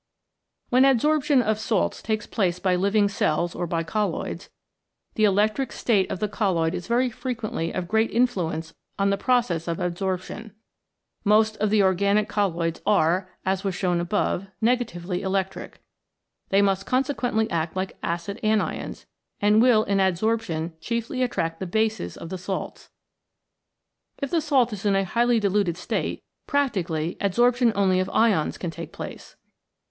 [0.69, 4.49] When adsorption of salts takes place by living cells or by colloids,
[5.13, 9.67] the electric state of the colloid is very frequently of great influence on the process
[9.67, 10.53] of adsorption.
[11.23, 15.83] Most of the organic colloids are, as was shown above, negatively electric.
[16.49, 19.05] They must consequently act like acid anions,
[19.39, 22.89] and will in adsorption chiefly attract the bases of the salts.
[24.17, 28.71] If the salt is in a highly diluted state practically adsorption only of ions can
[28.71, 29.35] take place.